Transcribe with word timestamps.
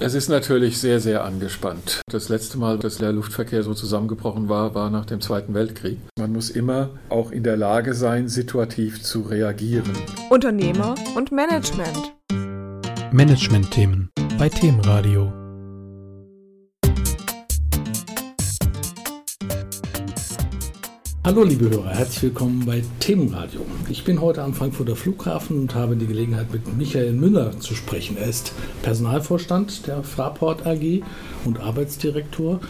Es 0.00 0.14
ist 0.14 0.28
natürlich 0.28 0.78
sehr, 0.78 1.00
sehr 1.00 1.24
angespannt. 1.24 2.02
Das 2.08 2.28
letzte 2.28 2.56
Mal, 2.56 2.78
dass 2.78 2.98
der 2.98 3.10
Luftverkehr 3.10 3.64
so 3.64 3.74
zusammengebrochen 3.74 4.48
war, 4.48 4.74
war 4.74 4.90
nach 4.90 5.06
dem 5.06 5.20
Zweiten 5.20 5.54
Weltkrieg. 5.54 5.98
Man 6.16 6.32
muss 6.32 6.50
immer 6.50 6.90
auch 7.08 7.32
in 7.32 7.42
der 7.42 7.56
Lage 7.56 7.94
sein, 7.94 8.28
situativ 8.28 9.02
zu 9.02 9.22
reagieren. 9.22 9.90
Unternehmer 10.30 10.94
und 11.16 11.32
Management. 11.32 12.14
Management-Themen 13.10 14.10
bei 14.38 14.48
Themenradio. 14.48 15.47
Hallo 21.28 21.44
liebe 21.44 21.68
Hörer, 21.68 21.90
herzlich 21.90 22.22
willkommen 22.22 22.64
bei 22.64 22.82
Themenradio. 23.00 23.60
Ich 23.90 24.02
bin 24.02 24.22
heute 24.22 24.42
am 24.42 24.54
Frankfurter 24.54 24.96
Flughafen 24.96 25.58
und 25.58 25.74
habe 25.74 25.94
die 25.94 26.06
Gelegenheit 26.06 26.50
mit 26.50 26.78
Michael 26.78 27.12
Müller 27.12 27.60
zu 27.60 27.74
sprechen. 27.74 28.16
Er 28.16 28.28
ist 28.28 28.54
Personalvorstand 28.82 29.86
der 29.86 30.02
Fraport 30.04 30.64
AG 30.66 31.02
und 31.44 31.60
Arbeitsdirektor. 31.60 32.60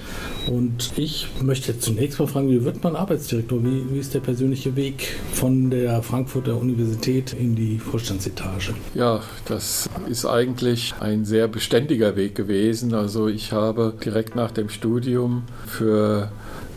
Und 0.49 0.91
ich 0.97 1.29
möchte 1.41 1.79
zunächst 1.79 2.19
mal 2.19 2.27
fragen, 2.27 2.51
wie 2.51 2.65
wird 2.65 2.83
man 2.83 2.97
Arbeitsdirektor? 2.97 3.63
Wie, 3.63 3.85
wie 3.93 3.99
ist 4.01 4.15
der 4.15 4.21
persönliche 4.21 4.75
Weg 4.75 5.07
von 5.33 5.71
der 5.71 6.03
Frankfurter 6.03 6.57
Universität 6.57 7.35
in 7.35 7.55
die 7.55 7.79
Vorstandsetage? 7.79 8.75
Ja, 8.93 9.21
das 9.45 9.89
ist 10.11 10.27
eigentlich 10.27 10.95
ein 10.99 11.25
sehr 11.25 11.47
beständiger 11.47 12.17
Weg 12.17 12.35
gewesen. 12.35 12.93
Also 12.93 13.29
ich 13.29 13.53
habe 13.53 13.95
direkt 14.05 14.35
nach 14.35 14.51
dem 14.51 14.69
Studium 14.69 15.45
für 15.65 16.33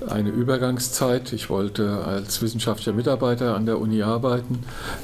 eine 0.09 0.29
Übergangszeit. 0.29 1.33
Ich 1.33 1.49
wollte 1.49 2.03
als 2.05 2.41
wissenschaftlicher 2.41 2.93
Mitarbeiter 2.93 3.55
an 3.55 3.65
der 3.65 3.79
Uni 3.79 4.01
arbeiten, 4.03 4.59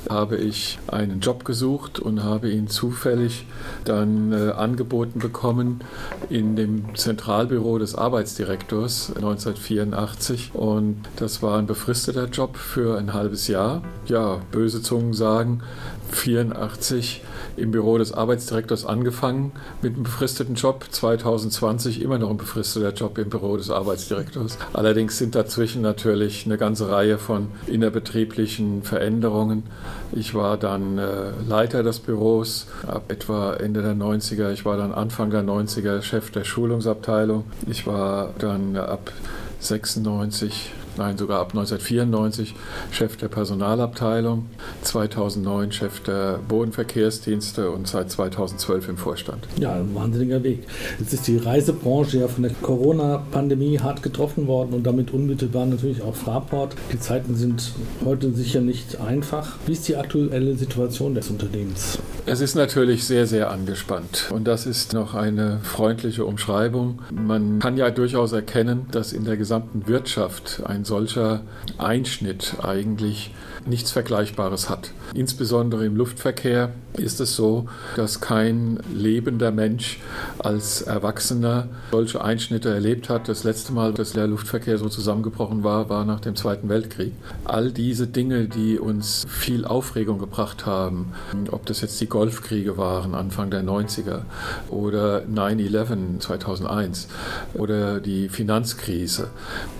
habe 0.10 0.38
ich 0.38 0.80
einen 0.88 1.20
Job 1.20 1.46
gesucht 1.46 2.00
und 2.00 2.24
habe 2.24 2.50
ihn 2.50 2.68
zufällig 2.68 3.46
dann 3.86 4.32
äh, 4.32 4.52
angeboten 4.52 5.20
bekommen 5.20 5.82
in 6.30 6.56
dem 6.56 6.96
Zentralbüro 6.96 7.78
des 7.78 7.96
Arbeitsdirektors 7.96 9.14
1984 9.16 10.52
und 10.54 10.98
das 11.18 11.42
war 11.42 11.58
ein 11.58 11.68
befristeter 11.68 12.26
Job 12.26 12.58
für 12.58 12.98
ein 12.98 13.14
halbes 13.14 13.48
Jahr. 13.48 13.82
Ja, 14.08 14.40
böse 14.52 14.82
Zungen 14.82 15.14
sagen, 15.14 15.62
84 16.12 17.22
im 17.58 17.72
Büro 17.72 17.98
des 17.98 18.12
Arbeitsdirektors 18.12 18.86
angefangen 18.86 19.52
mit 19.82 19.96
einem 19.96 20.04
befristeten 20.04 20.56
Job, 20.56 20.86
2020 20.90 22.02
immer 22.02 22.18
noch 22.18 22.30
ein 22.30 22.38
befristeter 22.38 22.94
Job 22.94 23.18
im 23.18 23.30
Büro 23.30 23.58
des 23.58 23.70
Arbeitsdirektors. 23.70 24.58
Allerdings 24.74 25.18
sind 25.18 25.36
dazwischen 25.36 25.82
natürlich 25.82 26.46
eine 26.46 26.58
ganze 26.58 26.90
Reihe 26.90 27.18
von 27.18 27.48
innerbetrieblichen 27.66 28.84
Veränderungen. 28.84 29.64
Ich 30.12 30.34
war 30.36 30.58
dann 30.58 30.98
äh, 30.98 31.32
Leiter 31.48 31.84
des 31.84 32.00
Büros 32.00 32.68
ab 32.86 33.12
etwa 33.12 33.56
Ende 33.56 33.82
der 33.82 33.96
90er, 33.96 34.52
ich 34.52 34.66
war 34.66 34.78
dann 34.78 34.94
Anfang 34.94 35.32
der 35.32 35.44
90er 35.44 36.02
Chef 36.02 36.32
der 36.32 36.44
Schulungsabteilung. 36.44 37.44
Ich 37.68 37.88
war 37.88 38.34
dann 38.38 38.76
ab 38.76 39.12
96 39.60 40.72
nein, 40.98 41.18
sogar 41.18 41.40
ab 41.40 41.50
1994 41.50 42.56
Chef 42.92 43.18
der 43.18 43.28
Personalabteilung, 43.28 44.48
2009 44.82 45.72
Chef 45.72 46.00
der 46.02 46.40
Bodenverkehrsdienste 46.48 47.72
und 47.72 47.88
seit 47.88 48.12
2012 48.12 48.90
im 48.90 48.98
Vorstand. 48.98 49.48
Ja, 49.60 49.74
ein 49.74 49.94
wahnsinniger 49.94 50.44
Weg. 50.44 50.68
Jetzt 51.00 51.14
ist 51.14 51.28
die 51.28 51.38
Reisebranche 51.38 52.20
ja 52.20 52.28
von 52.28 52.44
der 52.44 52.54
Corona-Pandemie 52.62 53.80
hart 53.80 54.04
getroffen 54.04 54.48
worden 54.48 54.74
und 54.74 54.84
damit 54.84 55.12
unmittelbar 55.12 55.66
natürlich 55.66 56.02
auch 56.02 56.16
Fraport. 56.16 56.76
Die 56.92 57.00
Zeiten 57.00 57.36
sind 57.36 57.72
heute 58.04 58.34
sicher 58.34 58.62
nicht 58.62 59.00
einfach. 59.00 59.56
Wie 59.66 59.74
ist 59.74 59.88
die 59.88 59.96
aktuelle 59.96 60.56
Situation 60.56 61.16
des 61.16 61.30
Unternehmens? 61.30 62.00
Es 62.26 62.42
ist 62.42 62.56
natürlich 62.56 63.06
sehr, 63.06 63.26
sehr 63.26 63.52
angespannt 63.52 64.30
und 64.34 64.48
das 64.48 64.66
ist 64.66 64.94
noch 64.94 65.14
eine 65.14 65.60
freundliche 65.64 66.26
Umschreibung. 66.26 67.00
Man 67.12 67.60
kann 67.60 67.78
ja 67.78 67.90
durchaus 67.90 68.34
erkennen, 68.34 68.88
dass 68.92 69.14
in 69.14 69.24
der 69.24 69.38
gesamten 69.38 69.88
Wirtschaft 69.88 70.62
ein 70.66 70.84
solcher 70.88 71.42
Einschnitt 71.78 72.56
eigentlich 72.64 73.32
nichts 73.68 73.92
Vergleichbares 73.92 74.70
hat. 74.70 74.92
Insbesondere 75.14 75.86
im 75.86 75.96
Luftverkehr 75.96 76.72
ist 76.94 77.20
es 77.20 77.36
so, 77.36 77.68
dass 77.96 78.22
kein 78.22 78.80
lebender 78.94 79.52
Mensch 79.52 80.00
als 80.40 80.82
Erwachsener 80.82 81.68
solche 81.92 82.24
Einschnitte 82.24 82.70
erlebt 82.70 83.10
hat. 83.10 83.30
Das 83.30 83.44
letzte 83.44 83.74
Mal, 83.74 83.94
dass 83.94 84.14
der 84.14 84.28
Luftverkehr 84.28 84.78
so 84.78 84.90
zusammengebrochen 84.90 85.64
war, 85.64 85.90
war 85.90 86.06
nach 86.06 86.20
dem 86.20 86.36
Zweiten 86.36 86.70
Weltkrieg. 86.70 87.14
All 87.46 87.72
diese 87.72 88.08
Dinge, 88.08 88.46
die 88.48 88.80
uns 88.80 89.26
viel 89.30 89.66
Aufregung 89.66 90.20
gebracht 90.20 90.66
haben, 90.66 91.14
ob 91.52 91.66
das 91.66 91.82
jetzt 91.82 92.00
die 92.02 92.08
Golfkriege 92.08 92.78
waren 92.78 93.16
Anfang 93.16 93.52
der 93.52 93.64
90er 93.64 94.22
oder 94.70 95.24
9-11 95.24 96.20
2001 96.20 97.08
oder 97.54 98.00
die 98.00 98.30
Finanzkrise, 98.30 99.30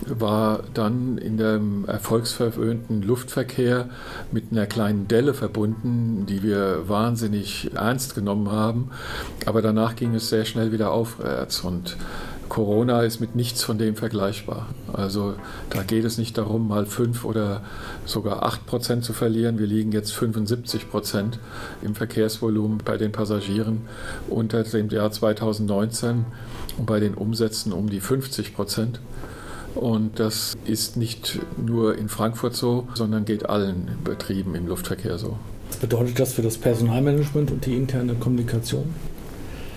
war 0.06 0.60
dann 0.74 0.97
in 1.18 1.36
dem 1.36 1.84
erfolgsverwöhnten 1.84 3.02
Luftverkehr 3.02 3.88
mit 4.32 4.50
einer 4.50 4.66
kleinen 4.66 5.06
Delle 5.06 5.34
verbunden, 5.34 6.26
die 6.26 6.42
wir 6.42 6.88
wahnsinnig 6.88 7.70
ernst 7.74 8.14
genommen 8.14 8.50
haben. 8.50 8.90
Aber 9.46 9.62
danach 9.62 9.96
ging 9.96 10.14
es 10.14 10.28
sehr 10.28 10.44
schnell 10.44 10.72
wieder 10.72 10.90
aufwärts 10.90 11.60
und 11.60 11.96
Corona 12.48 13.02
ist 13.02 13.20
mit 13.20 13.36
nichts 13.36 13.62
von 13.62 13.78
dem 13.78 13.94
vergleichbar. 13.94 14.68
Also 14.92 15.34
da 15.70 15.82
geht 15.82 16.04
es 16.04 16.18
nicht 16.18 16.38
darum, 16.38 16.68
mal 16.68 16.86
fünf 16.86 17.24
oder 17.24 17.62
sogar 18.04 18.42
acht 18.42 18.66
Prozent 18.66 19.04
zu 19.04 19.12
verlieren. 19.12 19.58
Wir 19.58 19.66
liegen 19.66 19.92
jetzt 19.92 20.12
75 20.12 20.90
Prozent 20.90 21.38
im 21.82 21.94
Verkehrsvolumen 21.94 22.78
bei 22.84 22.96
den 22.96 23.12
Passagieren 23.12 23.82
unter 24.28 24.62
dem 24.62 24.88
Jahr 24.88 25.10
2019 25.10 26.24
und 26.78 26.86
bei 26.86 27.00
den 27.00 27.14
Umsätzen 27.14 27.72
um 27.72 27.90
die 27.90 28.00
50 28.00 28.54
Prozent. 28.54 29.00
Und 29.78 30.18
das 30.18 30.56
ist 30.64 30.96
nicht 30.96 31.38
nur 31.56 31.96
in 31.96 32.08
Frankfurt 32.08 32.56
so, 32.56 32.88
sondern 32.94 33.24
geht 33.24 33.48
allen 33.48 33.88
Betrieben 34.02 34.56
im 34.56 34.66
Luftverkehr 34.66 35.18
so. 35.18 35.38
Was 35.68 35.76
bedeutet 35.76 36.18
das 36.18 36.32
für 36.32 36.42
das 36.42 36.58
Personalmanagement 36.58 37.52
und 37.52 37.64
die 37.64 37.76
interne 37.76 38.14
Kommunikation? 38.14 38.92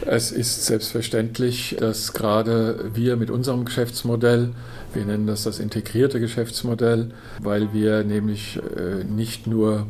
Es 0.04 0.32
ist 0.32 0.66
selbstverständlich, 0.66 1.76
dass 1.80 2.14
gerade 2.14 2.90
wir 2.96 3.16
mit 3.16 3.30
unserem 3.30 3.64
Geschäftsmodell, 3.64 4.50
wir 4.96 5.06
nennen 5.06 5.28
das 5.28 5.44
das 5.44 5.60
integrierte 5.60 6.20
Geschäftsmodell, 6.20 7.12
weil 7.40 7.72
wir 7.72 8.04
nämlich 8.04 8.60
äh, 8.76 9.04
nicht 9.04 9.46
nur 9.46 9.86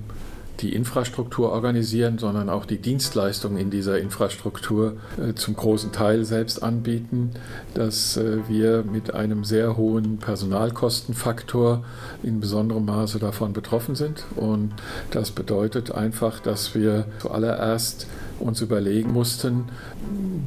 die 0.59 0.75
Infrastruktur 0.75 1.51
organisieren, 1.51 2.17
sondern 2.17 2.49
auch 2.49 2.65
die 2.65 2.77
Dienstleistungen 2.77 3.57
in 3.57 3.69
dieser 3.71 3.99
Infrastruktur 3.99 4.97
äh, 5.17 5.33
zum 5.33 5.55
großen 5.55 5.91
Teil 5.91 6.23
selbst 6.25 6.61
anbieten, 6.61 7.31
dass 7.73 8.17
äh, 8.17 8.37
wir 8.47 8.83
mit 8.83 9.13
einem 9.13 9.43
sehr 9.43 9.77
hohen 9.77 10.17
Personalkostenfaktor 10.17 11.83
in 12.21 12.39
besonderem 12.39 12.85
Maße 12.85 13.19
davon 13.19 13.53
betroffen 13.53 13.95
sind. 13.95 14.25
Und 14.35 14.73
das 15.11 15.31
bedeutet 15.31 15.91
einfach, 15.91 16.39
dass 16.39 16.75
wir 16.75 17.05
zuallererst 17.19 18.07
uns 18.39 18.61
überlegen 18.61 19.11
mussten, 19.13 19.65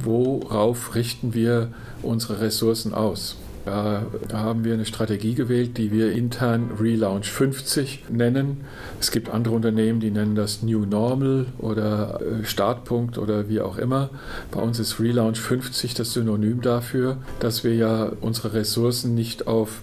worauf 0.03 0.95
richten 0.95 1.33
wir 1.33 1.69
unsere 2.01 2.41
Ressourcen 2.41 2.93
aus. 2.93 3.37
Da 3.65 4.03
haben 4.31 4.63
wir 4.63 4.73
eine 4.73 4.85
Strategie 4.85 5.33
gewählt, 5.33 5.77
die 5.77 5.91
wir 5.91 6.11
intern 6.11 6.69
Relaunch 6.79 7.29
50 7.31 8.05
nennen. 8.09 8.61
Es 8.99 9.11
gibt 9.11 9.29
andere 9.29 9.55
Unternehmen, 9.55 9.99
die 9.99 10.11
nennen 10.11 10.35
das 10.35 10.61
New 10.61 10.85
Normal 10.85 11.47
oder 11.57 12.21
äh, 12.21 12.45
Startpunkt 12.45 13.17
oder 13.17 13.49
wie 13.49 13.61
auch 13.61 13.77
immer. 13.77 14.11
Bei 14.51 14.61
uns 14.61 14.79
ist 14.79 14.99
Relaunch 14.99 15.39
50 15.39 15.95
das 15.95 16.13
Synonym 16.13 16.61
dafür, 16.61 17.17
dass 17.39 17.63
wir 17.63 17.73
ja 17.73 18.11
unsere 18.21 18.53
Ressourcen 18.53 19.15
nicht 19.15 19.47
auf 19.47 19.81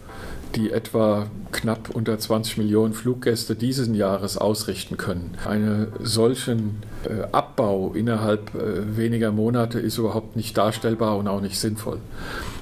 die 0.55 0.71
etwa 0.71 1.27
knapp 1.51 1.91
unter 1.91 2.19
20 2.19 2.59
Millionen 2.59 2.93
Fluggäste 2.93 3.57
dieses 3.57 3.89
Jahres 3.97 4.37
ausrichten 4.37 4.97
können. 4.97 5.35
Einen 5.47 5.89
solchen 6.01 6.83
Abbau 7.33 7.93
innerhalb 7.95 8.55
äh, 8.55 8.97
weniger 8.97 9.33
Monate 9.33 9.81
ist 9.81 9.99
überhaupt 9.99 10.37
nicht 10.37 10.57
darstellbar 10.57 11.17
und 11.17 11.29
auch 11.29 11.41
nicht 11.41 11.59
sinnvoll. 11.59 11.99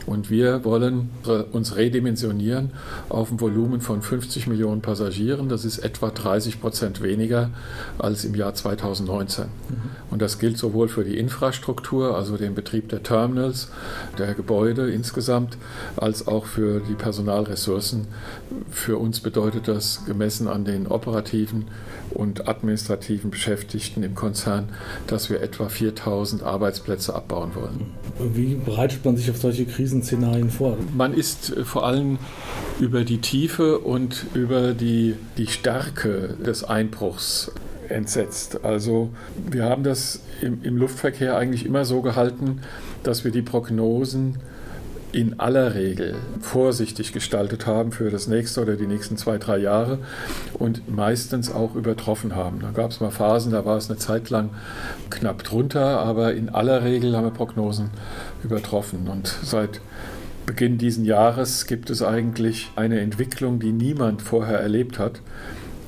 Und 0.06 0.30
wir 0.30 0.64
wollen 0.64 1.10
uns 1.52 1.76
redimensionieren 1.76 2.70
auf 3.08 3.30
ein 3.30 3.40
Volumen 3.40 3.80
von 3.80 4.02
50 4.02 4.46
Millionen 4.46 4.80
Passagieren. 4.80 5.48
Das 5.48 5.64
ist 5.64 5.78
etwa 5.78 6.10
30 6.10 6.60
Prozent 6.60 7.02
weniger 7.02 7.50
als 7.98 8.24
im 8.24 8.34
Jahr 8.34 8.54
2019. 8.54 9.44
Mhm. 9.44 9.50
Und 10.10 10.22
das 10.22 10.38
gilt 10.38 10.58
sowohl 10.58 10.88
für 10.88 11.04
die 11.04 11.16
Infrastruktur, 11.16 12.16
also 12.16 12.36
den 12.36 12.54
Betrieb 12.54 12.88
der 12.88 13.02
Terminals, 13.02 13.68
der 14.18 14.34
Gebäude 14.34 14.90
insgesamt, 14.90 15.56
als 15.96 16.26
auch 16.26 16.46
für 16.46 16.80
die 16.80 16.94
Personalressourcen. 16.94 18.08
Für 18.70 18.98
uns 18.98 19.20
bedeutet 19.20 19.68
das 19.68 20.04
gemessen 20.06 20.48
an 20.48 20.64
den 20.64 20.86
operativen 20.86 21.66
und 22.10 22.48
administrativen 22.48 23.30
Beschäftigten 23.30 24.02
im 24.02 24.14
Konzern, 24.14 24.29
dass 25.06 25.30
wir 25.30 25.40
etwa 25.40 25.68
4000 25.68 26.42
Arbeitsplätze 26.42 27.14
abbauen 27.14 27.54
wollen. 27.54 27.86
Wie 28.34 28.54
bereitet 28.54 29.04
man 29.04 29.16
sich 29.16 29.30
auf 29.30 29.38
solche 29.38 29.64
Krisenszenarien 29.64 30.50
vor? 30.50 30.76
Man 30.94 31.14
ist 31.14 31.56
äh, 31.56 31.64
vor 31.64 31.86
allem 31.86 32.18
über 32.78 33.04
die 33.04 33.18
Tiefe 33.18 33.78
und 33.78 34.26
über 34.34 34.72
die, 34.72 35.14
die 35.36 35.46
Stärke 35.46 36.36
des 36.44 36.64
Einbruchs 36.64 37.52
entsetzt. 37.88 38.64
Also 38.64 39.10
wir 39.50 39.64
haben 39.64 39.82
das 39.82 40.20
im, 40.40 40.62
im 40.62 40.76
Luftverkehr 40.76 41.36
eigentlich 41.36 41.66
immer 41.66 41.84
so 41.84 42.02
gehalten, 42.02 42.60
dass 43.02 43.24
wir 43.24 43.30
die 43.30 43.42
Prognosen 43.42 44.38
in 45.12 45.40
aller 45.40 45.74
Regel 45.74 46.14
vorsichtig 46.40 47.12
gestaltet 47.12 47.66
haben 47.66 47.92
für 47.92 48.10
das 48.10 48.28
nächste 48.28 48.62
oder 48.62 48.76
die 48.76 48.86
nächsten 48.86 49.16
zwei, 49.16 49.38
drei 49.38 49.58
Jahre 49.58 49.98
und 50.54 50.88
meistens 50.88 51.50
auch 51.50 51.74
übertroffen 51.74 52.36
haben. 52.36 52.60
Da 52.60 52.70
gab 52.70 52.90
es 52.90 53.00
mal 53.00 53.10
Phasen, 53.10 53.52
da 53.52 53.64
war 53.64 53.76
es 53.76 53.90
eine 53.90 53.98
Zeit 53.98 54.30
lang 54.30 54.50
knapp 55.10 55.42
drunter, 55.42 56.00
aber 56.00 56.34
in 56.34 56.48
aller 56.48 56.84
Regel 56.84 57.16
haben 57.16 57.24
wir 57.24 57.32
Prognosen 57.32 57.90
übertroffen. 58.44 59.08
Und 59.08 59.34
seit 59.42 59.80
Beginn 60.46 60.78
dieses 60.78 61.06
Jahres 61.06 61.66
gibt 61.66 61.90
es 61.90 62.02
eigentlich 62.02 62.70
eine 62.76 63.00
Entwicklung, 63.00 63.60
die 63.60 63.72
niemand 63.72 64.22
vorher 64.22 64.60
erlebt 64.60 64.98
hat. 64.98 65.20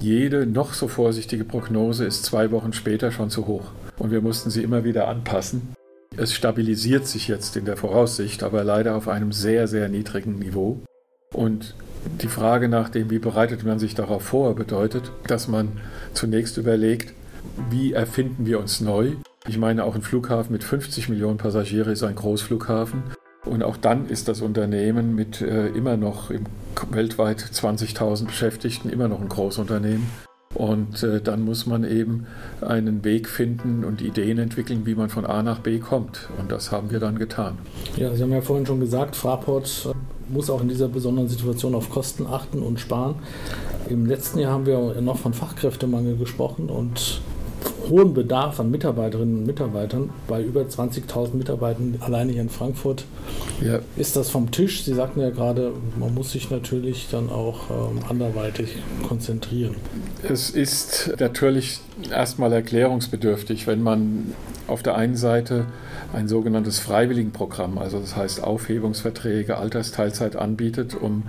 Jede 0.00 0.46
noch 0.46 0.72
so 0.72 0.88
vorsichtige 0.88 1.44
Prognose 1.44 2.04
ist 2.04 2.24
zwei 2.24 2.50
Wochen 2.50 2.72
später 2.72 3.12
schon 3.12 3.30
zu 3.30 3.46
hoch. 3.46 3.70
Und 3.98 4.10
wir 4.10 4.20
mussten 4.20 4.50
sie 4.50 4.62
immer 4.62 4.84
wieder 4.84 5.06
anpassen. 5.06 5.74
Es 6.16 6.34
stabilisiert 6.34 7.06
sich 7.06 7.28
jetzt 7.28 7.56
in 7.56 7.64
der 7.64 7.76
Voraussicht, 7.76 8.42
aber 8.42 8.64
leider 8.64 8.96
auf 8.96 9.08
einem 9.08 9.32
sehr, 9.32 9.66
sehr 9.66 9.88
niedrigen 9.88 10.38
Niveau. 10.38 10.80
Und 11.32 11.74
die 12.20 12.28
Frage 12.28 12.68
nach 12.68 12.90
dem, 12.90 13.10
wie 13.10 13.18
bereitet 13.18 13.64
man 13.64 13.78
sich 13.78 13.94
darauf 13.94 14.22
vor, 14.22 14.54
bedeutet, 14.54 15.10
dass 15.26 15.48
man 15.48 15.72
zunächst 16.12 16.58
überlegt, 16.58 17.14
wie 17.70 17.92
erfinden 17.92 18.44
wir 18.44 18.60
uns 18.60 18.80
neu. 18.80 19.12
Ich 19.48 19.58
meine, 19.58 19.84
auch 19.84 19.94
ein 19.94 20.02
Flughafen 20.02 20.52
mit 20.52 20.64
50 20.64 21.08
Millionen 21.08 21.38
Passagieren 21.38 21.92
ist 21.92 22.02
ein 22.02 22.14
Großflughafen. 22.14 23.02
Und 23.44 23.62
auch 23.62 23.76
dann 23.76 24.08
ist 24.08 24.28
das 24.28 24.40
Unternehmen 24.40 25.14
mit 25.14 25.40
äh, 25.40 25.68
immer 25.68 25.96
noch 25.96 26.30
weltweit 26.90 27.40
20.000 27.40 28.26
Beschäftigten 28.26 28.88
immer 28.88 29.08
noch 29.08 29.20
ein 29.20 29.28
Großunternehmen. 29.28 30.06
Und 30.54 31.02
äh, 31.02 31.20
dann 31.20 31.44
muss 31.44 31.66
man 31.66 31.84
eben 31.84 32.26
einen 32.60 33.04
Weg 33.04 33.28
finden 33.28 33.84
und 33.84 34.02
Ideen 34.02 34.38
entwickeln, 34.38 34.84
wie 34.84 34.94
man 34.94 35.08
von 35.08 35.24
A 35.24 35.42
nach 35.42 35.60
B 35.60 35.78
kommt. 35.78 36.28
Und 36.38 36.52
das 36.52 36.70
haben 36.70 36.90
wir 36.90 37.00
dann 37.00 37.18
getan. 37.18 37.58
Ja, 37.96 38.14
Sie 38.14 38.22
haben 38.22 38.32
ja 38.32 38.42
vorhin 38.42 38.66
schon 38.66 38.80
gesagt, 38.80 39.16
Fraport 39.16 39.88
äh, 39.90 40.32
muss 40.32 40.50
auch 40.50 40.60
in 40.60 40.68
dieser 40.68 40.88
besonderen 40.88 41.28
Situation 41.28 41.74
auf 41.74 41.90
Kosten 41.90 42.26
achten 42.26 42.62
und 42.62 42.80
sparen. 42.80 43.14
Im 43.88 44.06
letzten 44.06 44.38
Jahr 44.38 44.52
haben 44.52 44.66
wir 44.66 45.00
noch 45.00 45.18
von 45.18 45.34
Fachkräftemangel 45.34 46.16
gesprochen 46.16 46.68
und 46.68 47.20
hohen 47.88 48.14
Bedarf 48.14 48.60
an 48.60 48.70
Mitarbeiterinnen 48.70 49.38
und 49.38 49.46
Mitarbeitern 49.46 50.10
bei 50.28 50.42
über 50.42 50.62
20.000 50.62 51.34
Mitarbeitern 51.34 51.96
alleine 52.00 52.32
hier 52.32 52.42
in 52.42 52.48
Frankfurt. 52.48 53.04
Ja. 53.60 53.80
Ist 53.96 54.16
das 54.16 54.30
vom 54.30 54.50
Tisch? 54.50 54.84
Sie 54.84 54.94
sagten 54.94 55.20
ja 55.20 55.30
gerade, 55.30 55.72
man 55.98 56.14
muss 56.14 56.32
sich 56.32 56.50
natürlich 56.50 57.08
dann 57.10 57.30
auch 57.30 57.70
ähm, 57.70 58.00
anderweitig 58.08 58.76
konzentrieren. 59.06 59.76
Es 60.22 60.50
ist 60.50 61.14
natürlich 61.18 61.80
erstmal 62.10 62.52
erklärungsbedürftig, 62.52 63.66
wenn 63.66 63.82
man 63.82 64.34
auf 64.66 64.82
der 64.82 64.96
einen 64.96 65.16
Seite 65.16 65.66
ein 66.12 66.28
sogenanntes 66.28 66.78
Freiwilligenprogramm, 66.78 67.78
also 67.78 67.98
das 67.98 68.16
heißt 68.16 68.42
Aufhebungsverträge, 68.42 69.56
Altersteilzeit 69.56 70.36
anbietet, 70.36 70.94
um 70.94 71.24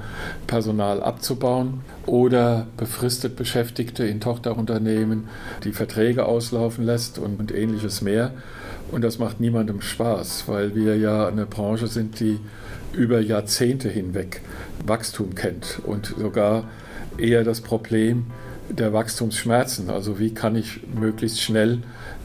Personal 0.48 1.02
abzubauen 1.02 1.82
oder 2.06 2.68
befristet 2.78 3.36
Beschäftigte 3.36 4.06
in 4.06 4.20
Tochterunternehmen 4.20 5.30
die 5.64 5.72
Verträge 5.72 6.26
auslaufen 6.26 6.86
lässt 6.86 7.18
und, 7.18 7.40
und 7.40 7.54
ähnliches 7.54 8.02
mehr. 8.02 8.32
Und 8.92 9.02
das 9.02 9.20
macht 9.20 9.40
niemandem 9.40 9.82
Spaß, 9.82 10.44
weil 10.48 10.76
wir 10.76 10.98
ja 10.98 11.28
eine 11.28 11.46
Branche 11.46 11.88
sind, 11.88 12.20
die 12.20 12.40
über 12.94 13.20
Jahrzehnte 13.20 13.90
hinweg 13.90 14.42
Wachstum 14.86 15.34
kennt 15.36 15.80
und 15.84 16.14
sogar 16.18 16.66
eher 17.18 17.44
das 17.44 17.62
Problem 17.62 18.26
der 18.70 18.94
Wachstumsschmerzen. 18.94 19.90
Also 19.90 20.20
wie 20.20 20.34
kann 20.34 20.56
ich 20.56 20.82
möglichst 20.94 21.42
schnell 21.42 21.80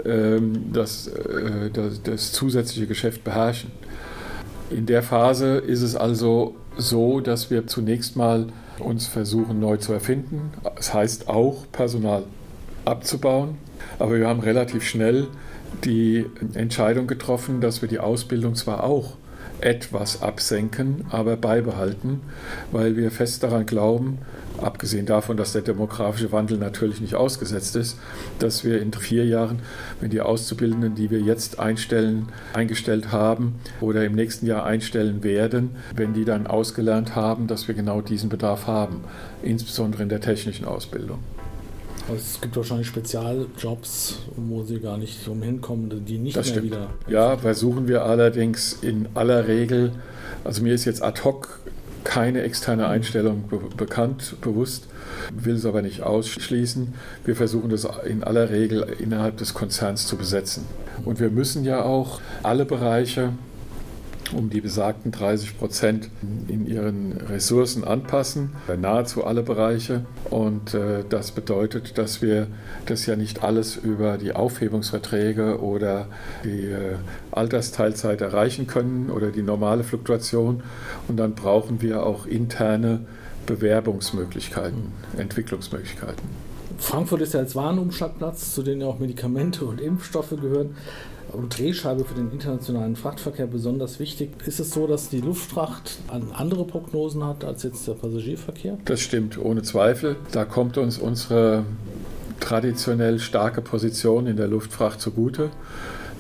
ähm, 0.04 0.72
das, 0.72 1.08
äh, 1.08 1.70
das, 1.72 2.02
das 2.02 2.32
zusätzliche 2.32 2.86
Geschäft 2.86 3.24
beherrschen. 3.24 3.70
In 4.70 4.86
der 4.86 5.02
Phase 5.02 5.56
ist 5.56 5.82
es 5.82 5.96
also 5.96 6.56
so, 6.76 7.20
dass 7.20 7.50
wir 7.50 7.66
zunächst 7.66 8.16
mal 8.16 8.46
uns 8.80 9.06
versuchen 9.06 9.60
neu 9.60 9.76
zu 9.76 9.92
erfinden. 9.92 10.52
Das 10.76 10.94
heißt 10.94 11.28
auch 11.28 11.66
Personal 11.72 12.24
abzubauen. 12.84 13.56
Aber 13.98 14.18
wir 14.18 14.28
haben 14.28 14.40
relativ 14.40 14.84
schnell 14.84 15.28
die 15.84 16.26
Entscheidung 16.54 17.06
getroffen, 17.06 17.60
dass 17.60 17.82
wir 17.82 17.88
die 17.88 17.98
Ausbildung 17.98 18.54
zwar 18.54 18.84
auch 18.84 19.14
etwas 19.60 20.22
absenken, 20.22 21.04
aber 21.10 21.36
beibehalten, 21.36 22.20
weil 22.70 22.96
wir 22.96 23.10
fest 23.10 23.42
daran 23.42 23.66
glauben, 23.66 24.18
abgesehen 24.62 25.06
davon, 25.06 25.36
dass 25.36 25.52
der 25.52 25.62
demografische 25.62 26.32
Wandel 26.32 26.58
natürlich 26.58 27.00
nicht 27.00 27.14
ausgesetzt 27.14 27.76
ist, 27.76 27.98
dass 28.38 28.64
wir 28.64 28.80
in 28.80 28.92
vier 28.92 29.24
Jahren, 29.26 29.60
wenn 30.00 30.10
die 30.10 30.20
Auszubildenden, 30.20 30.94
die 30.94 31.10
wir 31.10 31.20
jetzt 31.20 31.58
einstellen, 31.58 32.28
eingestellt 32.52 33.12
haben 33.12 33.56
oder 33.80 34.04
im 34.04 34.14
nächsten 34.14 34.46
Jahr 34.46 34.64
einstellen 34.64 35.22
werden, 35.22 35.70
wenn 35.94 36.14
die 36.14 36.24
dann 36.24 36.46
ausgelernt 36.46 37.14
haben, 37.14 37.46
dass 37.46 37.68
wir 37.68 37.74
genau 37.74 38.00
diesen 38.00 38.28
Bedarf 38.28 38.66
haben, 38.66 39.04
insbesondere 39.42 40.02
in 40.02 40.08
der 40.08 40.20
technischen 40.20 40.64
Ausbildung. 40.64 41.18
Also 42.08 42.22
es 42.22 42.40
gibt 42.40 42.56
wahrscheinlich 42.56 42.86
Spezialjobs, 42.86 44.20
wo 44.34 44.62
sie 44.62 44.80
gar 44.80 44.96
nicht 44.96 45.28
umhin 45.28 45.60
kommen, 45.60 46.06
die 46.06 46.18
nicht 46.18 46.36
das 46.36 46.46
mehr 46.46 46.54
stimmt. 46.54 46.66
wieder. 46.66 46.90
Ja, 47.06 47.36
versuchen 47.36 47.86
wir 47.86 48.04
allerdings 48.04 48.78
in 48.80 49.08
aller 49.14 49.46
Regel. 49.46 49.92
Also 50.42 50.62
mir 50.62 50.72
ist 50.72 50.86
jetzt 50.86 51.02
ad 51.02 51.22
hoc 51.22 51.60
keine 52.08 52.40
externe 52.40 52.88
Einstellung 52.88 53.48
be 53.48 53.60
bekannt, 53.76 54.36
bewusst, 54.40 54.88
will 55.30 55.56
es 55.56 55.66
aber 55.66 55.82
nicht 55.82 56.02
ausschließen. 56.02 56.94
Wir 57.26 57.36
versuchen 57.36 57.68
das 57.68 57.86
in 58.06 58.24
aller 58.24 58.48
Regel 58.48 58.80
innerhalb 58.98 59.36
des 59.36 59.52
Konzerns 59.52 60.06
zu 60.06 60.16
besetzen. 60.16 60.64
Und 61.04 61.20
wir 61.20 61.28
müssen 61.28 61.64
ja 61.64 61.82
auch 61.82 62.22
alle 62.42 62.64
Bereiche 62.64 63.34
um 64.32 64.50
die 64.50 64.60
besagten 64.60 65.12
30 65.12 65.58
Prozent 65.58 66.10
in 66.48 66.66
ihren 66.66 67.12
Ressourcen 67.12 67.84
anpassen, 67.84 68.50
nahezu 68.80 69.24
alle 69.24 69.42
Bereiche. 69.42 70.04
Und 70.30 70.74
äh, 70.74 71.04
das 71.08 71.32
bedeutet, 71.32 71.98
dass 71.98 72.22
wir 72.22 72.48
das 72.86 73.06
ja 73.06 73.16
nicht 73.16 73.42
alles 73.42 73.76
über 73.76 74.18
die 74.18 74.32
Aufhebungsverträge 74.32 75.60
oder 75.60 76.06
die 76.44 76.66
äh, 76.66 76.96
Altersteilzeit 77.30 78.20
erreichen 78.20 78.66
können 78.66 79.10
oder 79.10 79.30
die 79.30 79.42
normale 79.42 79.84
Fluktuation. 79.84 80.62
Und 81.08 81.16
dann 81.16 81.34
brauchen 81.34 81.80
wir 81.80 82.04
auch 82.04 82.26
interne 82.26 83.00
Bewerbungsmöglichkeiten, 83.46 84.92
Entwicklungsmöglichkeiten. 85.16 86.47
Frankfurt 86.78 87.20
ist 87.20 87.34
ja 87.34 87.40
als 87.40 87.54
Warenumschlagplatz, 87.54 88.54
zu 88.54 88.62
denen 88.62 88.80
ja 88.80 88.86
auch 88.86 88.98
Medikamente 88.98 89.64
und 89.64 89.80
Impfstoffe 89.80 90.30
gehören 90.30 90.76
und 91.32 91.58
Drehscheibe 91.58 92.04
für 92.04 92.14
den 92.14 92.30
internationalen 92.30 92.96
Frachtverkehr 92.96 93.46
besonders 93.46 93.98
wichtig. 93.98 94.30
Ist 94.46 94.60
es 94.60 94.70
so, 94.70 94.86
dass 94.86 95.10
die 95.10 95.20
Luftfracht 95.20 95.98
andere 96.32 96.64
Prognosen 96.64 97.24
hat 97.24 97.44
als 97.44 97.64
jetzt 97.64 97.86
der 97.86 97.92
Passagierverkehr? 97.92 98.78
Das 98.86 99.00
stimmt, 99.00 99.38
ohne 99.38 99.62
Zweifel. 99.62 100.16
Da 100.32 100.44
kommt 100.46 100.78
uns 100.78 100.96
unsere 100.98 101.64
traditionell 102.40 103.18
starke 103.18 103.60
Position 103.60 104.26
in 104.26 104.36
der 104.36 104.48
Luftfracht 104.48 105.00
zugute. 105.00 105.50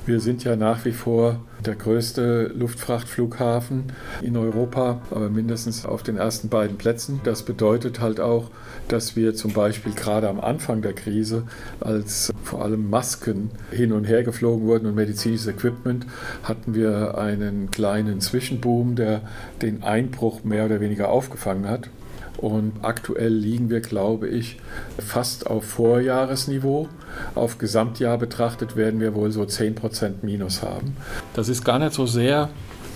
Wir 0.08 0.20
sind 0.20 0.42
ja 0.42 0.56
nach 0.56 0.86
wie 0.86 0.92
vor 0.92 1.38
der 1.66 1.74
größte 1.74 2.50
Luftfrachtflughafen 2.56 3.92
in 4.22 4.38
Europa, 4.38 5.02
aber 5.10 5.28
mindestens 5.28 5.84
auf 5.84 6.02
den 6.02 6.16
ersten 6.16 6.48
beiden 6.48 6.78
Plätzen. 6.78 7.20
Das 7.24 7.42
bedeutet 7.42 8.00
halt 8.00 8.18
auch, 8.18 8.50
dass 8.88 9.16
wir 9.16 9.34
zum 9.34 9.52
Beispiel 9.52 9.92
gerade 9.92 10.30
am 10.30 10.40
Anfang 10.40 10.80
der 10.80 10.94
Krise, 10.94 11.42
als 11.80 12.32
vor 12.42 12.64
allem 12.64 12.88
Masken 12.88 13.50
hin 13.70 13.92
und 13.92 14.04
her 14.04 14.22
geflogen 14.22 14.66
wurden 14.66 14.86
und 14.86 14.94
medizinisches 14.94 15.46
Equipment, 15.46 16.06
hatten 16.42 16.74
wir 16.74 17.18
einen 17.18 17.70
kleinen 17.70 18.22
Zwischenboom, 18.22 18.96
der 18.96 19.20
den 19.60 19.82
Einbruch 19.82 20.42
mehr 20.42 20.64
oder 20.64 20.80
weniger 20.80 21.10
aufgefangen 21.10 21.68
hat. 21.68 21.90
Und 22.38 22.72
aktuell 22.82 23.32
liegen 23.32 23.68
wir, 23.68 23.80
glaube 23.80 24.28
ich, 24.28 24.58
fast 24.98 25.48
auf 25.48 25.64
Vorjahresniveau. 25.64 26.88
Auf 27.34 27.58
Gesamtjahr 27.58 28.16
betrachtet 28.16 28.76
werden 28.76 29.00
wir 29.00 29.14
wohl 29.14 29.32
so 29.32 29.42
10% 29.42 30.22
Minus 30.22 30.62
haben. 30.62 30.96
Das 31.34 31.48
ist 31.48 31.64
gar 31.64 31.80
nicht 31.80 31.92
so 31.92 32.06
sehr 32.06 32.48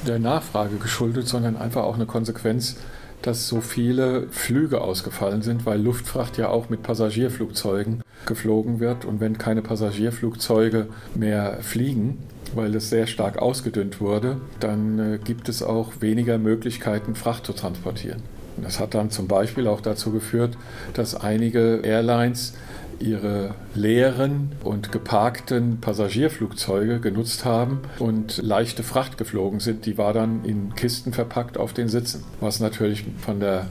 der 0.07 0.21
Nachfrage 0.21 0.77
geschuldet, 0.77 1.27
sondern 1.27 1.57
einfach 1.57 1.83
auch 1.83 1.97
eine 1.97 2.07
Konsequenz, 2.07 2.77
dass 3.21 3.49
so 3.49 3.61
viele 3.61 4.29
Flüge 4.31 4.81
ausgefallen 4.81 5.43
sind, 5.43 5.67
weil 5.67 5.81
Luftfracht 5.81 6.39
ja 6.39 6.49
auch 6.49 6.69
mit 6.69 6.83
Passagierflugzeugen 6.83 8.03
geflogen 8.27 8.79
wird. 8.79 9.05
Und 9.05 9.21
wenn 9.21 9.39
keine 9.39 9.63
Passagierflugzeuge 9.63 10.87
mehr 11.15 11.59
fliegen, 11.63 12.19
weil 12.55 12.75
es 12.75 12.91
sehr 12.91 13.07
stark 13.07 13.39
ausgedünnt 13.39 14.01
wurde, 14.01 14.41
dann 14.61 14.99
äh, 14.99 15.19
gibt 15.19 15.49
es 15.49 15.63
auch 15.63 15.93
weniger 16.01 16.39
Möglichkeiten, 16.39 17.15
Fracht 17.15 17.47
zu 17.47 17.53
transportieren. 17.53 18.23
Das 18.57 18.81
hat 18.81 18.95
dann 18.95 19.11
zum 19.11 19.29
Beispiel 19.29 19.67
auch 19.67 19.81
dazu 19.81 20.13
geführt, 20.13 20.57
dass 20.95 21.15
einige 21.15 21.81
Airlines 21.83 22.55
ihre 23.03 23.55
leeren 23.75 24.53
und 24.63 24.93
geparkten 24.93 25.81
Passagierflugzeuge 25.81 27.01
genutzt 27.01 27.45
haben 27.45 27.81
und 27.99 28.39
leichte 28.39 28.83
Fracht 28.83 29.19
geflogen 29.19 29.61
sind. 29.61 29.87
Die 29.87 29.99
war 29.99 30.13
dann 30.13 30.45
in 30.45 30.75
Kisten 30.75 31.13
verpackt 31.13 31.59
auf 31.59 31.73
den 31.73 31.89
Sitzen, 31.89 32.25
was 32.41 32.61
natürlich 32.61 33.05
von 33.19 33.41
der 33.41 33.67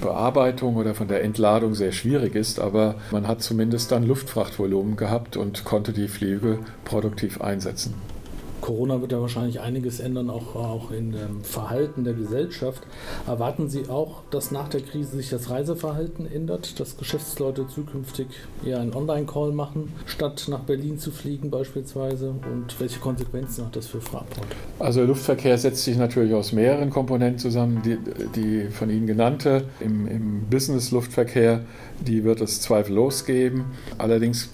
Bearbeitung 0.00 0.76
oder 0.76 0.94
von 0.94 1.08
der 1.08 1.22
Entladung 1.22 1.74
sehr 1.74 1.92
schwierig 1.92 2.34
ist, 2.34 2.58
aber 2.58 2.96
man 3.10 3.28
hat 3.28 3.42
zumindest 3.42 3.92
dann 3.92 4.06
Luftfrachtvolumen 4.06 4.96
gehabt 4.96 5.36
und 5.36 5.64
konnte 5.64 5.92
die 5.92 6.08
Flüge 6.08 6.58
produktiv 6.84 7.40
einsetzen. 7.42 7.94
Corona 8.66 9.00
wird 9.00 9.12
ja 9.12 9.20
wahrscheinlich 9.20 9.60
einiges 9.60 10.00
ändern, 10.00 10.28
auch, 10.28 10.56
auch 10.56 10.90
in 10.90 11.12
dem 11.12 11.44
Verhalten 11.44 12.02
der 12.02 12.14
Gesellschaft. 12.14 12.82
Erwarten 13.24 13.68
Sie 13.68 13.88
auch, 13.88 14.22
dass 14.32 14.50
nach 14.50 14.68
der 14.68 14.80
Krise 14.80 15.16
sich 15.18 15.30
das 15.30 15.50
Reiseverhalten 15.50 16.26
ändert, 16.30 16.80
dass 16.80 16.96
Geschäftsleute 16.96 17.68
zukünftig 17.68 18.26
eher 18.64 18.80
einen 18.80 18.92
Online-Call 18.92 19.52
machen, 19.52 19.92
statt 20.04 20.46
nach 20.48 20.64
Berlin 20.64 20.98
zu 20.98 21.12
fliegen 21.12 21.48
beispielsweise? 21.48 22.30
Und 22.30 22.80
welche 22.80 22.98
Konsequenzen 22.98 23.66
hat 23.66 23.76
das 23.76 23.86
für 23.86 24.00
Fraport? 24.00 24.48
Also 24.80 25.04
Luftverkehr 25.04 25.56
setzt 25.58 25.84
sich 25.84 25.96
natürlich 25.96 26.34
aus 26.34 26.50
mehreren 26.50 26.90
Komponenten 26.90 27.38
zusammen. 27.38 27.82
Die, 27.84 27.98
die 28.34 28.68
von 28.72 28.90
Ihnen 28.90 29.06
genannte 29.06 29.62
im, 29.78 30.08
im 30.08 30.40
Business-Luftverkehr, 30.50 31.60
die 32.04 32.24
wird 32.24 32.40
es 32.40 32.60
zweifellos 32.62 33.26
geben. 33.26 33.66
Allerdings 33.96 34.48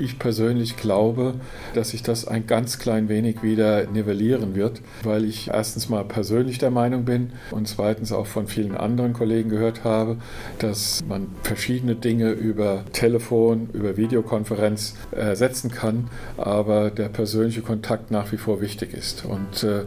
ich 0.00 0.18
persönlich 0.18 0.76
glaube, 0.76 1.34
dass 1.74 1.90
sich 1.90 2.02
das 2.02 2.26
ein 2.26 2.46
ganz 2.46 2.78
klein 2.78 3.08
wenig 3.08 3.42
wieder 3.42 3.86
nivellieren 3.86 4.54
wird, 4.54 4.80
weil 5.02 5.24
ich 5.24 5.48
erstens 5.48 5.88
mal 5.88 6.04
persönlich 6.04 6.58
der 6.58 6.70
Meinung 6.70 7.04
bin 7.04 7.32
und 7.50 7.68
zweitens 7.68 8.12
auch 8.12 8.26
von 8.26 8.46
vielen 8.46 8.76
anderen 8.76 9.12
Kollegen 9.12 9.50
gehört 9.50 9.84
habe, 9.84 10.16
dass 10.58 11.02
man 11.06 11.28
verschiedene 11.42 11.94
Dinge 11.94 12.30
über 12.30 12.84
Telefon, 12.92 13.68
über 13.72 13.96
Videokonferenz 13.96 14.94
ersetzen 15.12 15.70
kann, 15.70 16.08
aber 16.36 16.90
der 16.90 17.08
persönliche 17.08 17.62
Kontakt 17.62 18.10
nach 18.10 18.32
wie 18.32 18.38
vor 18.38 18.60
wichtig 18.60 18.94
ist. 18.94 19.24
Und 19.24 19.62
äh, 19.64 19.82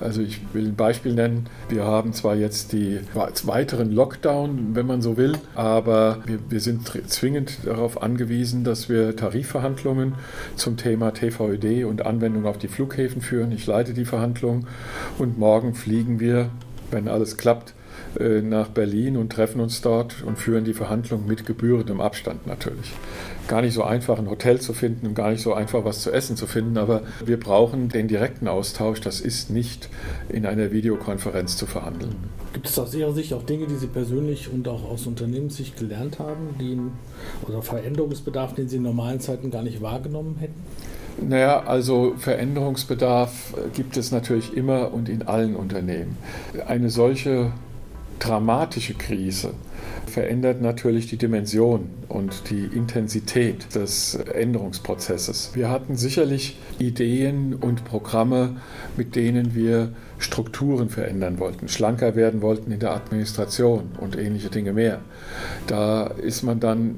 also 0.00 0.22
ich 0.22 0.40
will 0.52 0.68
ein 0.68 0.76
Beispiel 0.76 1.14
nennen. 1.14 1.46
Wir 1.68 1.84
haben 1.84 2.12
zwar 2.12 2.36
jetzt 2.36 2.72
die 2.72 3.00
weiteren 3.14 3.92
Lockdown, 3.92 4.74
wenn 4.74 4.86
man 4.86 5.02
so 5.02 5.16
will, 5.16 5.36
aber 5.54 6.18
wir, 6.26 6.38
wir 6.48 6.60
sind 6.60 6.88
zwingend 7.08 7.58
darauf 7.64 8.02
angewiesen, 8.02 8.64
dass 8.64 8.88
wir 8.88 9.16
Tarif 9.16 9.47
Tarifverhandlungen 9.48 10.14
zum 10.56 10.76
Thema 10.76 11.12
TVÖD 11.12 11.84
und 11.84 12.04
Anwendung 12.04 12.46
auf 12.46 12.58
die 12.58 12.68
Flughäfen 12.68 13.22
führen. 13.22 13.50
Ich 13.52 13.66
leite 13.66 13.94
die 13.94 14.04
Verhandlungen 14.04 14.66
und 15.18 15.38
morgen 15.38 15.74
fliegen 15.74 16.20
wir, 16.20 16.50
wenn 16.90 17.08
alles 17.08 17.36
klappt, 17.36 17.74
nach 18.42 18.68
Berlin 18.68 19.16
und 19.16 19.30
treffen 19.30 19.60
uns 19.60 19.80
dort 19.80 20.22
und 20.24 20.38
führen 20.38 20.64
die 20.64 20.74
Verhandlungen 20.74 21.26
mit 21.26 21.46
gebührendem 21.46 22.00
Abstand 22.00 22.46
natürlich. 22.46 22.92
Gar 23.46 23.62
nicht 23.62 23.74
so 23.74 23.82
einfach, 23.82 24.18
ein 24.18 24.28
Hotel 24.28 24.60
zu 24.60 24.72
finden 24.72 25.06
und 25.06 25.14
gar 25.14 25.30
nicht 25.30 25.42
so 25.42 25.54
einfach, 25.54 25.84
was 25.84 26.00
zu 26.00 26.10
essen 26.10 26.36
zu 26.36 26.46
finden, 26.46 26.78
aber 26.78 27.02
wir 27.24 27.38
brauchen 27.38 27.88
den 27.88 28.08
direkten 28.08 28.48
Austausch. 28.48 29.00
Das 29.00 29.20
ist 29.20 29.50
nicht 29.50 29.88
in 30.28 30.46
einer 30.46 30.72
Videokonferenz 30.72 31.56
zu 31.56 31.66
verhandeln. 31.66 32.14
Gibt 32.52 32.66
es 32.66 32.78
aus 32.78 32.94
Ihrer 32.94 33.12
Sicht 33.12 33.32
auch 33.34 33.44
Dinge, 33.44 33.66
die 33.66 33.76
Sie 33.76 33.86
persönlich 33.86 34.50
und 34.52 34.66
auch 34.68 34.84
aus 34.84 35.06
Unternehmenssicht 35.06 35.76
gelernt 35.76 36.18
haben, 36.18 36.56
die, 36.60 36.78
oder 37.48 37.62
Veränderungsbedarf, 37.62 38.54
den 38.54 38.68
Sie 38.68 38.76
in 38.76 38.82
normalen 38.82 39.20
Zeiten 39.20 39.50
gar 39.50 39.62
nicht 39.62 39.80
wahrgenommen 39.80 40.36
hätten? 40.40 40.60
Naja, 41.20 41.64
also 41.64 42.14
Veränderungsbedarf 42.16 43.54
gibt 43.74 43.96
es 43.96 44.12
natürlich 44.12 44.56
immer 44.56 44.92
und 44.92 45.08
in 45.08 45.22
allen 45.22 45.56
Unternehmen. 45.56 46.16
Eine 46.66 46.90
solche 46.90 47.52
dramatische 48.18 48.94
Krise 48.94 49.54
verändert 50.06 50.60
natürlich 50.60 51.06
die 51.06 51.16
Dimension 51.16 51.90
und 52.08 52.50
die 52.50 52.64
Intensität 52.64 53.74
des 53.74 54.14
Änderungsprozesses. 54.14 55.50
Wir 55.54 55.70
hatten 55.70 55.96
sicherlich 55.96 56.58
Ideen 56.78 57.54
und 57.54 57.84
Programme, 57.84 58.56
mit 58.96 59.14
denen 59.16 59.54
wir 59.54 59.92
Strukturen 60.18 60.88
verändern 60.88 61.38
wollten, 61.38 61.68
schlanker 61.68 62.16
werden 62.16 62.42
wollten 62.42 62.72
in 62.72 62.80
der 62.80 62.92
Administration 62.92 63.90
und 64.00 64.16
ähnliche 64.16 64.48
Dinge 64.48 64.72
mehr. 64.72 65.00
Da 65.66 66.06
ist 66.06 66.42
man 66.42 66.58
dann 66.58 66.96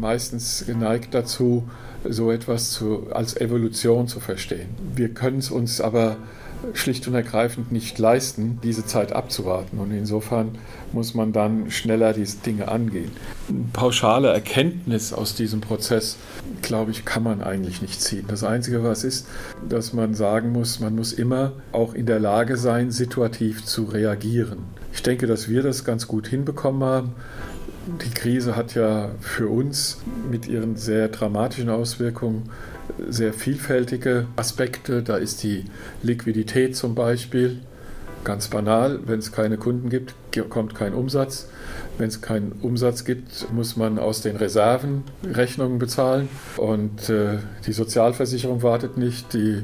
meistens 0.00 0.64
geneigt 0.66 1.12
dazu, 1.12 1.64
so 2.08 2.30
etwas 2.30 2.70
zu, 2.70 3.08
als 3.10 3.36
Evolution 3.36 4.08
zu 4.08 4.20
verstehen. 4.20 4.68
Wir 4.94 5.08
können 5.08 5.38
es 5.38 5.50
uns 5.50 5.80
aber 5.80 6.16
schlicht 6.72 7.06
und 7.08 7.14
ergreifend 7.14 7.72
nicht 7.72 7.98
leisten, 7.98 8.58
diese 8.62 8.86
Zeit 8.86 9.12
abzuwarten. 9.12 9.78
Und 9.78 9.90
insofern 9.90 10.56
muss 10.92 11.14
man 11.14 11.32
dann 11.32 11.70
schneller 11.70 12.12
diese 12.12 12.38
Dinge 12.38 12.68
angehen. 12.68 13.10
Eine 13.48 13.66
pauschale 13.72 14.28
Erkenntnis 14.28 15.12
aus 15.12 15.34
diesem 15.34 15.60
Prozess, 15.60 16.16
glaube 16.62 16.92
ich, 16.92 17.04
kann 17.04 17.22
man 17.22 17.42
eigentlich 17.42 17.82
nicht 17.82 18.00
ziehen. 18.00 18.24
Das 18.28 18.44
Einzige, 18.44 18.82
was 18.82 19.04
ist, 19.04 19.26
dass 19.68 19.92
man 19.92 20.14
sagen 20.14 20.52
muss, 20.52 20.80
man 20.80 20.94
muss 20.94 21.12
immer 21.12 21.52
auch 21.72 21.94
in 21.94 22.06
der 22.06 22.20
Lage 22.20 22.56
sein, 22.56 22.90
situativ 22.90 23.64
zu 23.64 23.84
reagieren. 23.84 24.60
Ich 24.92 25.02
denke, 25.02 25.26
dass 25.26 25.48
wir 25.48 25.62
das 25.62 25.84
ganz 25.84 26.06
gut 26.06 26.28
hinbekommen 26.28 26.84
haben. 26.84 27.12
Die 27.86 28.14
Krise 28.14 28.56
hat 28.56 28.74
ja 28.74 29.10
für 29.20 29.48
uns 29.48 29.98
mit 30.30 30.48
ihren 30.48 30.76
sehr 30.76 31.08
dramatischen 31.08 31.68
Auswirkungen 31.68 32.48
sehr 33.08 33.32
vielfältige 33.32 34.26
Aspekte. 34.36 35.02
Da 35.02 35.16
ist 35.16 35.42
die 35.42 35.64
Liquidität 36.02 36.76
zum 36.76 36.94
Beispiel 36.94 37.60
ganz 38.24 38.48
banal. 38.48 39.00
Wenn 39.04 39.18
es 39.18 39.32
keine 39.32 39.58
Kunden 39.58 39.90
gibt, 39.90 40.14
kommt 40.48 40.74
kein 40.74 40.94
Umsatz. 40.94 41.48
Wenn 41.96 42.08
es 42.08 42.20
keinen 42.20 42.52
Umsatz 42.60 43.04
gibt, 43.04 43.52
muss 43.52 43.76
man 43.76 43.98
aus 43.98 44.20
den 44.20 44.36
Reserven 44.36 45.04
Rechnungen 45.22 45.78
bezahlen. 45.78 46.28
Und 46.56 47.08
äh, 47.08 47.38
die 47.66 47.72
Sozialversicherung 47.72 48.62
wartet 48.62 48.98
nicht, 48.98 49.32
die 49.32 49.62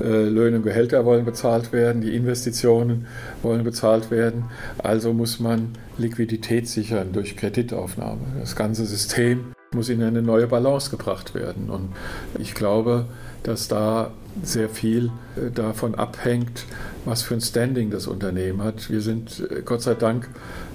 äh, 0.00 0.24
Löhne 0.24 0.56
und 0.56 0.64
Gehälter 0.64 1.04
wollen 1.04 1.24
bezahlt 1.24 1.72
werden, 1.72 2.02
die 2.02 2.16
Investitionen 2.16 3.06
wollen 3.42 3.62
bezahlt 3.62 4.10
werden. 4.10 4.44
Also 4.78 5.12
muss 5.12 5.38
man 5.38 5.70
Liquidität 5.98 6.68
sichern 6.68 7.12
durch 7.12 7.36
Kreditaufnahme. 7.36 8.22
Das 8.40 8.56
ganze 8.56 8.84
System 8.84 9.52
muss 9.72 9.88
in 9.88 10.02
eine 10.02 10.22
neue 10.22 10.46
Balance 10.46 10.90
gebracht 10.90 11.34
werden. 11.34 11.70
Und 11.70 11.90
ich 12.38 12.54
glaube, 12.54 13.06
dass 13.42 13.68
da 13.68 14.12
sehr 14.42 14.68
viel 14.68 15.10
äh, 15.36 15.50
davon 15.50 15.94
abhängt, 15.94 16.64
was 17.04 17.22
für 17.22 17.34
ein 17.34 17.40
Standing 17.40 17.90
das 17.90 18.06
Unternehmen 18.06 18.62
hat. 18.62 18.90
Wir 18.90 19.00
sind 19.00 19.46
äh, 19.50 19.62
Gott 19.62 19.82
sei 19.82 19.94
Dank 19.94 20.28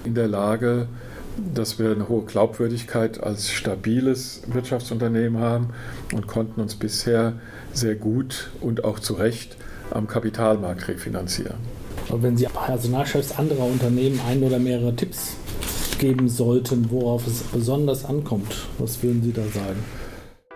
in 0.04 0.14
der 0.14 0.28
Lage, 0.28 0.88
dass 1.54 1.78
wir 1.78 1.90
eine 1.90 2.08
hohe 2.08 2.24
Glaubwürdigkeit 2.24 3.22
als 3.22 3.50
stabiles 3.50 4.42
Wirtschaftsunternehmen 4.46 5.40
haben 5.40 5.70
und 6.12 6.26
konnten 6.28 6.60
uns 6.60 6.76
bisher 6.76 7.34
sehr 7.72 7.96
gut 7.96 8.50
und 8.60 8.84
auch 8.84 9.00
zu 9.00 9.14
Recht 9.14 9.56
am 9.90 10.06
Kapitalmarkt 10.06 10.86
refinanzieren. 10.86 11.56
Aber 12.08 12.22
wenn 12.22 12.36
Sie 12.36 12.46
Personalchefs 12.46 13.36
anderer 13.38 13.64
Unternehmen 13.64 14.20
ein 14.28 14.42
oder 14.42 14.58
mehrere 14.58 14.94
Tipps 14.94 15.36
geben 15.98 16.28
sollten, 16.28 16.90
worauf 16.90 17.26
es 17.26 17.42
besonders 17.42 18.04
ankommt, 18.04 18.66
was 18.78 19.02
würden 19.02 19.22
Sie 19.22 19.32
da 19.32 19.42
sagen? 19.42 19.78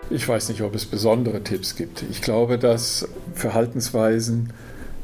Ich 0.09 0.27
weiß 0.27 0.49
nicht, 0.49 0.61
ob 0.61 0.73
es 0.73 0.85
besondere 0.85 1.43
Tipps 1.43 1.75
gibt. 1.75 2.03
Ich 2.09 2.21
glaube, 2.21 2.57
dass 2.57 3.07
Verhaltensweisen 3.35 4.51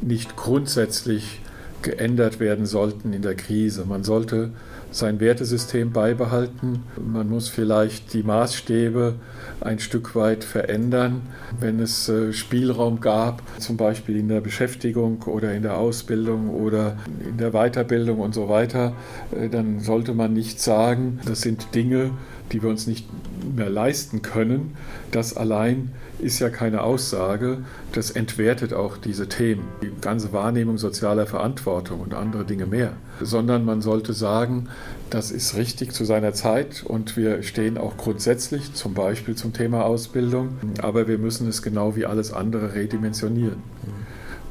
nicht 0.01 0.35
grundsätzlich 0.35 1.39
geändert 1.83 2.39
werden 2.39 2.65
sollten 2.65 3.13
in 3.13 3.21
der 3.21 3.35
Krise. 3.35 3.85
Man 3.85 4.03
sollte 4.03 4.51
sein 4.95 5.19
Wertesystem 5.19 5.91
beibehalten. 5.91 6.83
Man 6.95 7.29
muss 7.29 7.49
vielleicht 7.49 8.13
die 8.13 8.23
Maßstäbe 8.23 9.15
ein 9.59 9.79
Stück 9.79 10.15
weit 10.15 10.43
verändern, 10.43 11.23
wenn 11.59 11.79
es 11.79 12.07
äh, 12.07 12.31
Spielraum 12.31 13.01
gab, 13.01 13.41
zum 13.59 13.77
Beispiel 13.77 14.17
in 14.17 14.29
der 14.29 14.41
Beschäftigung 14.41 15.23
oder 15.23 15.53
in 15.53 15.63
der 15.63 15.77
Ausbildung 15.77 16.49
oder 16.49 16.97
in 17.27 17.37
der 17.37 17.51
Weiterbildung 17.51 18.19
und 18.19 18.33
so 18.33 18.47
weiter. 18.47 18.93
Äh, 19.31 19.49
dann 19.49 19.79
sollte 19.79 20.13
man 20.13 20.33
nicht 20.33 20.61
sagen, 20.61 21.19
das 21.25 21.41
sind 21.41 21.75
Dinge, 21.75 22.11
die 22.51 22.61
wir 22.61 22.69
uns 22.69 22.87
nicht 22.87 23.07
mehr 23.55 23.69
leisten 23.69 24.21
können. 24.21 24.75
Das 25.11 25.35
allein 25.35 25.91
ist 26.19 26.39
ja 26.39 26.49
keine 26.49 26.83
Aussage. 26.83 27.59
Das 27.91 28.11
entwertet 28.11 28.73
auch 28.73 28.97
diese 28.97 29.27
Themen, 29.27 29.63
die 29.81 29.91
ganze 30.01 30.31
Wahrnehmung 30.33 30.77
sozialer 30.77 31.25
Verantwortung 31.25 31.99
und 31.99 32.13
andere 32.13 32.45
Dinge 32.45 32.65
mehr. 32.65 32.93
Sondern 33.21 33.65
man 33.65 33.81
sollte 33.81 34.13
sagen, 34.13 34.67
das 35.09 35.31
ist 35.31 35.55
richtig 35.55 35.91
zu 35.91 36.05
seiner 36.05 36.33
Zeit 36.33 36.83
und 36.85 37.17
wir 37.17 37.43
stehen 37.43 37.77
auch 37.77 37.97
grundsätzlich 37.97 38.73
zum 38.73 38.93
Beispiel 38.93 39.35
zum 39.35 39.53
Thema 39.53 39.85
Ausbildung, 39.85 40.57
aber 40.81 41.07
wir 41.07 41.17
müssen 41.17 41.47
es 41.47 41.61
genau 41.61 41.95
wie 41.95 42.05
alles 42.05 42.33
andere 42.33 42.73
redimensionieren. 42.73 43.61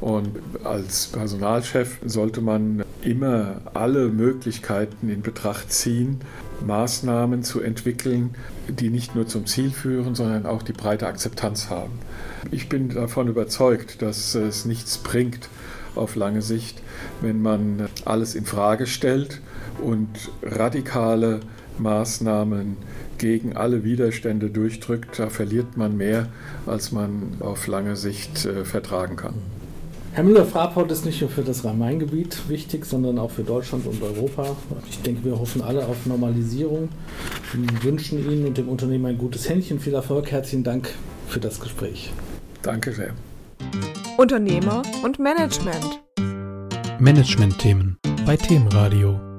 Und 0.01 0.29
als 0.63 1.07
Personalchef 1.07 1.99
sollte 2.05 2.41
man 2.41 2.83
immer 3.01 3.61
alle 3.73 4.09
Möglichkeiten 4.09 5.09
in 5.09 5.21
Betracht 5.21 5.71
ziehen, 5.71 6.19
Maßnahmen 6.65 7.43
zu 7.43 7.61
entwickeln, 7.61 8.35
die 8.67 8.89
nicht 8.89 9.15
nur 9.15 9.27
zum 9.27 9.45
Ziel 9.45 9.71
führen, 9.71 10.15
sondern 10.15 10.45
auch 10.45 10.63
die 10.63 10.73
breite 10.73 11.07
Akzeptanz 11.07 11.69
haben. 11.69 11.99
Ich 12.51 12.69
bin 12.69 12.89
davon 12.89 13.27
überzeugt, 13.27 14.01
dass 14.01 14.35
es 14.35 14.65
nichts 14.65 14.97
bringt 14.97 15.49
auf 15.95 16.15
lange 16.15 16.41
Sicht, 16.41 16.81
wenn 17.21 17.41
man 17.41 17.87
alles 18.05 18.35
in 18.35 18.45
Frage 18.45 18.87
stellt 18.87 19.41
und 19.81 20.09
radikale 20.41 21.41
Maßnahmen 21.77 22.77
gegen 23.17 23.55
alle 23.55 23.83
Widerstände 23.83 24.49
durchdrückt. 24.49 25.19
Da 25.19 25.29
verliert 25.29 25.77
man 25.77 25.97
mehr, 25.97 26.27
als 26.65 26.91
man 26.91 27.37
auf 27.39 27.67
lange 27.67 27.95
Sicht 27.95 28.45
äh, 28.45 28.65
vertragen 28.65 29.15
kann. 29.15 29.35
Herr 30.15 30.23
Müller-Fraport 30.23 30.89
ist 30.91 31.05
nicht 31.05 31.19
nur 31.19 31.29
für 31.29 31.41
das 31.41 31.65
Rhein-Main-Gebiet 31.65 32.47
wichtig, 32.47 32.85
sondern 32.85 33.19
auch 33.19 33.31
für 33.31 33.43
Deutschland 33.43 33.85
und 33.85 34.01
Europa. 34.01 34.55
Ich 34.89 35.01
denke, 35.01 35.25
wir 35.25 35.37
hoffen 35.37 35.61
alle 35.61 35.85
auf 35.85 36.05
Normalisierung. 36.05 36.87
Wir 37.51 37.83
wünschen 37.83 38.19
Ihnen 38.31 38.45
und 38.45 38.57
dem 38.57 38.69
Unternehmen 38.69 39.07
ein 39.07 39.17
gutes 39.17 39.49
Händchen. 39.49 39.81
Viel 39.81 39.93
Erfolg. 39.93 40.31
Herzlichen 40.31 40.63
Dank 40.63 40.89
für 41.27 41.41
das 41.41 41.59
Gespräch. 41.59 42.13
Danke 42.61 42.93
sehr. 42.93 43.11
Unternehmer 44.15 44.83
und 45.03 45.19
Management. 45.19 45.99
Management-Themen 46.97 47.97
bei 48.25 48.37
Themenradio. 48.37 49.34